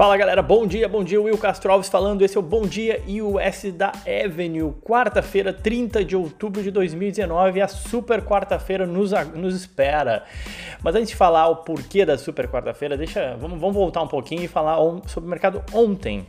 [0.00, 3.02] Fala galera, bom dia, bom dia, Will Castro Alves falando, esse é o Bom Dia
[3.22, 3.92] US da
[4.24, 10.24] Avenue, quarta-feira, 30 de outubro de 2019, a super quarta-feira nos, nos espera.
[10.82, 14.42] Mas antes de falar o porquê da super quarta-feira, deixa, vamos, vamos voltar um pouquinho
[14.42, 16.26] e falar sobre o mercado ontem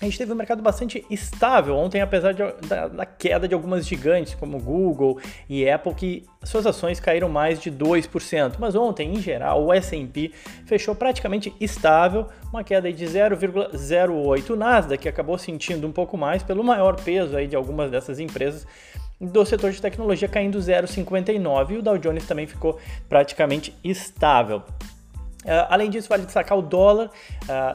[0.00, 3.86] a gente teve um mercado bastante estável ontem, apesar de, da, da, queda de algumas
[3.86, 8.56] gigantes como Google e Apple, que suas ações caíram mais de 2%.
[8.58, 10.32] Mas ontem, em geral, o S&P
[10.66, 14.50] fechou praticamente estável, uma queda de 0,08%.
[14.50, 18.66] O Nasdaq acabou sentindo um pouco mais pelo maior peso aí de algumas dessas empresas
[19.20, 24.62] do setor de tecnologia caindo 0,59 e o Dow Jones também ficou praticamente estável.
[25.44, 27.10] Uh, além disso, vale destacar o dólar uh,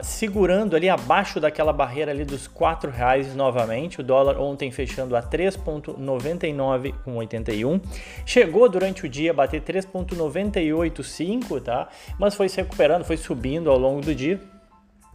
[0.02, 4.00] segurando ali abaixo daquela barreira ali dos R$ reais novamente.
[4.00, 7.80] O dólar ontem fechando a 3,99,81.
[8.26, 11.88] Chegou durante o dia a bater 3,985, tá?
[12.18, 14.40] Mas foi se recuperando, foi subindo ao longo do dia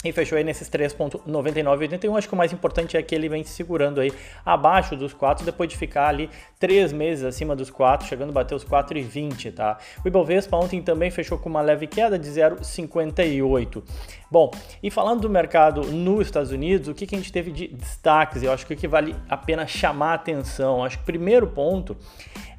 [0.10, 2.18] e fechou aí nesses 3.9981.
[2.18, 4.12] Acho que o mais importante é que ele vem se segurando aí
[4.46, 8.56] abaixo dos 4 depois de ficar ali 3 meses acima dos 4, chegando a bater
[8.56, 9.78] os 4,20, tá?
[10.04, 13.84] O Ibovespa ontem também fechou com uma leve queda de 0,58.
[14.30, 17.68] Bom, e falando do mercado nos Estados Unidos, o que, que a gente teve de
[17.68, 18.44] destaques?
[18.44, 21.48] Eu acho que o que vale a pena chamar a atenção, acho que o primeiro
[21.48, 21.96] ponto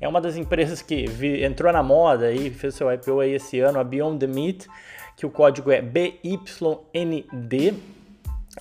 [0.00, 1.06] é uma das empresas que
[1.44, 4.66] entrou na moda e fez seu IPO aí esse ano, a Beyond the Meat,
[5.16, 7.74] que o código é BYND.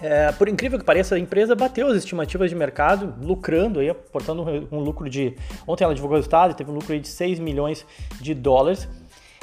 [0.01, 4.43] É, por incrível que pareça, a empresa bateu as estimativas de mercado, lucrando, aí, aportando
[4.71, 5.35] um, lucro de.
[5.67, 7.85] Ontem ela divulgou o resultado e teve um lucro de 6 milhões
[8.19, 8.87] de dólares.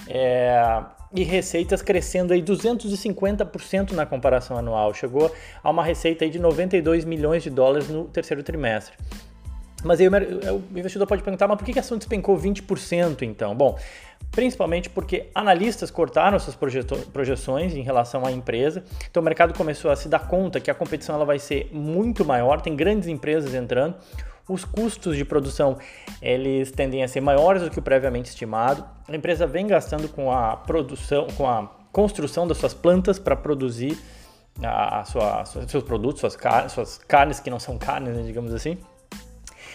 [0.09, 0.83] É,
[1.15, 4.95] e receitas crescendo aí 250% na comparação anual.
[4.95, 5.31] Chegou
[5.63, 8.97] a uma receita aí de 92 milhões de dólares no terceiro trimestre.
[9.85, 13.55] Mas aí o investidor pode perguntar, mas por que a ação despencou 20% então?
[13.55, 13.77] Bom,
[14.31, 16.57] principalmente porque analistas cortaram suas
[17.13, 20.75] projeções em relação à empresa, então o mercado começou a se dar conta que a
[20.75, 23.97] competição ela vai ser muito maior, tem grandes empresas entrando,
[24.49, 25.79] os custos de produção
[26.21, 30.33] eles tendem a ser maiores do que o previamente estimado, a empresa vem gastando com
[30.33, 33.99] a produção, com a construção das suas plantas para produzir
[34.63, 38.55] a, a sua, seus produtos, suas, car suas carnes que não são carnes, né, digamos
[38.55, 38.79] assim.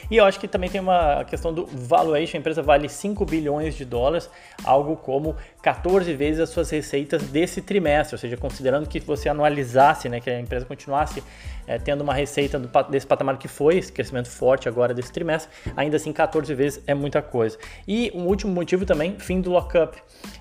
[0.09, 3.75] E eu acho que também tem uma questão do valuation, a empresa vale 5 bilhões
[3.75, 4.29] de dólares,
[4.63, 10.07] algo como 14 vezes as suas receitas desse trimestre, ou seja, considerando que você anualizasse,
[10.07, 11.22] né, que a empresa continuasse
[11.68, 15.51] é, tendo uma receita do, desse patamar que foi, esse crescimento forte agora desse trimestre,
[15.75, 17.57] ainda assim 14 vezes é muita coisa.
[17.85, 19.97] E um último motivo também, fim do lockup.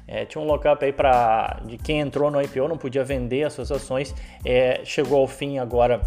[0.06, 3.52] É, tinha um lockup aí para de quem entrou no IPO não podia vender as
[3.52, 6.00] suas ações, é, chegou ao fim agora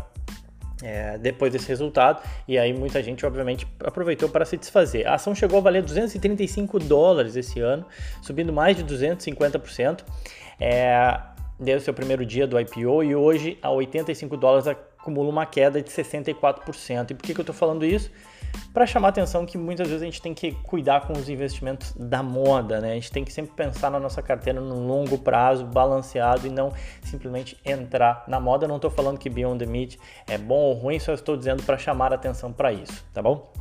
[0.81, 5.05] é, depois desse resultado, e aí muita gente, obviamente, aproveitou para se desfazer.
[5.07, 7.85] A ação chegou a valer 235 dólares esse ano,
[8.21, 10.03] subindo mais de 250%,
[10.59, 11.19] é,
[11.59, 14.67] desde o seu primeiro dia do IPO, e hoje a 85 dólares
[14.99, 17.11] acumula uma queda de 64%.
[17.11, 18.11] E por que, que eu estou falando isso?
[18.73, 22.21] para chamar atenção que muitas vezes a gente tem que cuidar com os investimentos da
[22.21, 22.91] moda, né?
[22.91, 26.71] A gente tem que sempre pensar na nossa carteira no longo prazo, balanceado e não
[27.03, 28.67] simplesmente entrar na moda.
[28.67, 31.77] Não estou falando que Beyond the Meat é bom ou ruim, só estou dizendo para
[31.77, 33.51] chamar atenção para isso, tá bom?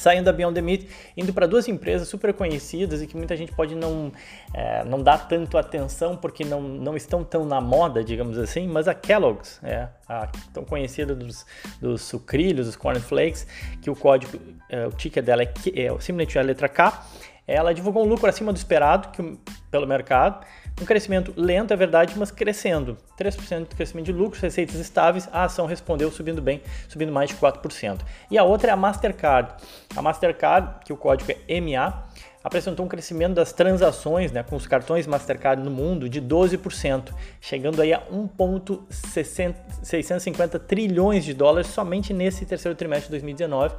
[0.00, 3.52] Saindo da Beyond the Meat, indo para duas empresas super conhecidas e que muita gente
[3.52, 4.10] pode não,
[4.54, 8.88] é, não dar tanto atenção porque não, não estão tão na moda, digamos assim, mas
[8.88, 11.44] a Kellogg's, é, a tão conhecida dos,
[11.80, 13.46] dos sucrilhos, dos cornflakes,
[13.82, 14.38] que o código,
[14.70, 17.06] é, o ticket dela é, é simplesmente a letra K,
[17.46, 19.38] ela divulgou um lucro acima do esperado que,
[19.70, 20.46] pelo mercado,
[20.80, 22.96] um crescimento lento, é verdade, mas crescendo.
[23.18, 27.36] 3% de crescimento de lucros, receitas estáveis, a ação respondeu subindo bem, subindo mais de
[27.36, 28.00] 4%.
[28.30, 29.52] E a outra é a Mastercard.
[29.94, 32.06] A Mastercard, que o código é MA,
[32.42, 37.82] apresentou um crescimento das transações né, com os cartões Mastercard no mundo de 12%, chegando
[37.82, 43.74] aí a 1,650 trilhões de dólares somente nesse terceiro trimestre de 2019.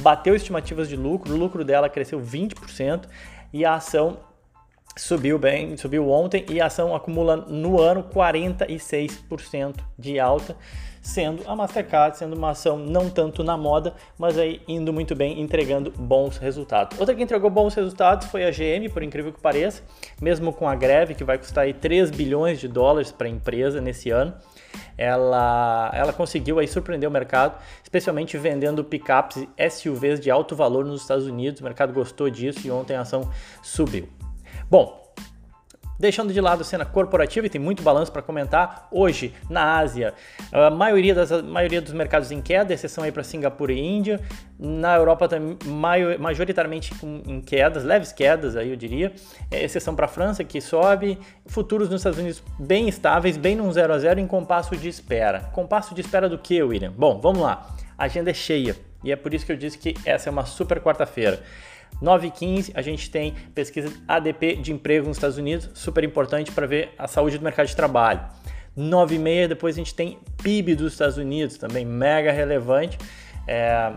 [0.00, 3.04] Bateu estimativas de lucro, o lucro dela cresceu 20%
[3.52, 4.18] e a ação
[5.00, 10.54] subiu bem, subiu ontem e a ação acumula no ano 46% de alta,
[11.00, 15.40] sendo a Mastercard sendo uma ação não tanto na moda, mas aí indo muito bem,
[15.40, 16.98] entregando bons resultados.
[17.00, 19.82] Outra que entregou bons resultados foi a GM, por incrível que pareça,
[20.20, 23.80] mesmo com a greve que vai custar aí 3 bilhões de dólares para a empresa
[23.80, 24.34] nesse ano.
[24.98, 31.00] Ela, ela conseguiu aí surpreender o mercado, especialmente vendendo picapes SUVs de alto valor nos
[31.00, 31.62] Estados Unidos.
[31.62, 33.30] O mercado gostou disso e ontem a ação
[33.62, 34.19] subiu.
[34.70, 35.00] Bom,
[36.00, 40.14] Deixando de lado a cena corporativa, e tem muito balanço para comentar, hoje na Ásia,
[40.50, 44.18] a maioria, das, a maioria dos mercados em queda, exceção aí para Singapura e Índia.
[44.58, 45.58] Na Europa também,
[46.18, 46.94] majoritariamente
[47.26, 49.12] em quedas, leves quedas aí eu diria,
[49.50, 51.18] é, exceção para a França que sobe.
[51.44, 55.50] Futuros nos Estados Unidos bem estáveis, bem num 0 a 0 em compasso de espera.
[55.52, 56.94] Compasso de espera do que, William?
[56.96, 57.76] Bom, vamos lá.
[57.98, 58.74] A agenda é cheia
[59.04, 61.42] e é por isso que eu disse que essa é uma super quarta-feira.
[62.00, 66.50] 9 e 15 a gente tem pesquisa ADP de emprego nos Estados Unidos, super importante
[66.52, 68.20] para ver a saúde do mercado de trabalho.
[68.76, 72.96] 9 e meia depois a gente tem PIB dos Estados Unidos, também mega relevante.
[73.46, 73.92] É,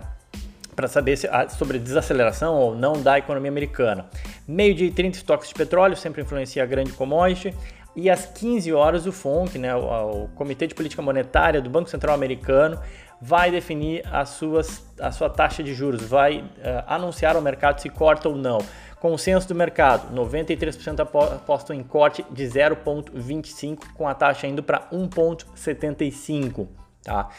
[0.76, 4.08] para saber se, sobre desaceleração ou não da economia americana.
[4.48, 7.54] Meio dia e 30 estoques de petróleo, sempre influencia a grande commodity.
[7.96, 11.90] E às 15 horas o FONC, né, o, o Comitê de Política Monetária do Banco
[11.90, 12.80] Central Americano,
[13.26, 17.90] vai definir as suas, a sua taxa de juros, vai uh, anunciar ao mercado se
[17.90, 18.58] corta ou não.
[19.00, 26.68] Consenso do mercado: 93% apostam em corte de 0,25, com a taxa indo para 1,75.
[27.02, 27.30] Tá?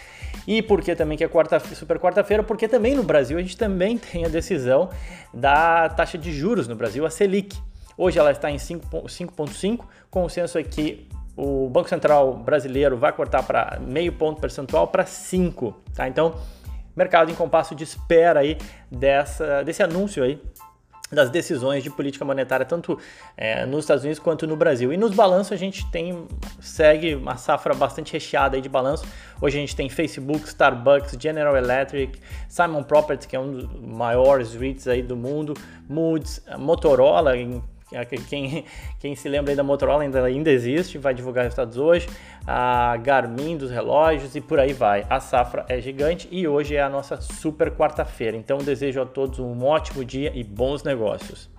[0.46, 2.42] E por que também que é quarta, super quarta-feira?
[2.42, 4.88] Porque também no Brasil a gente também tem a decisão
[5.34, 7.58] da taxa de juros no Brasil, a Selic.
[7.96, 13.78] Hoje ela está em 5,5, consenso é que o Banco Central brasileiro vai cortar para
[13.80, 16.08] meio ponto percentual para 5, tá?
[16.08, 16.34] Então,
[16.94, 18.56] mercado em compasso de espera aí
[18.90, 20.40] dessa, desse anúncio aí
[21.14, 22.98] das decisões de política monetária tanto
[23.36, 24.92] é, nos Estados Unidos quanto no Brasil.
[24.92, 26.26] E nos balanços a gente tem
[26.60, 29.06] segue uma safra bastante recheada de balanço.
[29.40, 34.54] Hoje a gente tem Facebook, Starbucks, General Electric, Simon Property, que é um dos maiores
[34.54, 35.54] REITs aí do mundo,
[35.88, 37.32] Moods, Motorola,
[38.28, 38.64] quem,
[38.98, 42.08] quem se lembra aí da Motorola ainda, ainda existe, vai divulgar resultados hoje.
[42.46, 45.06] A Garmin dos relógios e por aí vai.
[45.08, 48.36] A safra é gigante e hoje é a nossa super quarta-feira.
[48.36, 51.53] Então desejo a todos um ótimo dia e bons negócios.